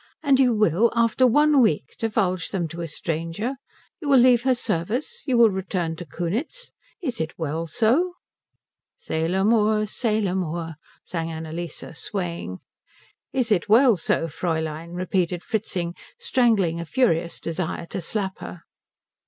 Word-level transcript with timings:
And 0.23 0.39
you 0.39 0.51
will, 0.55 0.91
after 0.95 1.27
one 1.27 1.61
week, 1.61 1.95
divulge 1.95 2.49
them 2.49 2.67
to 2.69 2.81
a 2.81 2.87
stranger? 2.87 3.57
You 3.99 4.09
will 4.09 4.17
leave 4.17 4.41
her 4.45 4.55
service? 4.55 5.21
You 5.27 5.37
will 5.37 5.51
return 5.51 5.95
to 5.97 6.07
Kunitz? 6.07 6.71
Is 7.03 7.21
it 7.21 7.37
well 7.37 7.67
so?" 7.67 8.13
"C'est 8.97 9.27
l'amour, 9.27 9.85
c'est 9.85 10.19
l'amour," 10.19 10.73
sang 11.03 11.31
Annalise, 11.31 11.83
swaying. 11.95 12.61
"Is 13.31 13.51
it 13.51 13.69
well 13.69 13.95
so, 13.95 14.25
Fräulein?" 14.25 14.95
repeated 14.97 15.43
Fritzing, 15.43 15.93
strangling 16.17 16.79
a 16.79 16.85
furious 16.85 17.39
desire 17.39 17.85
to 17.85 18.01
slap 18.01 18.39
her. 18.39 18.63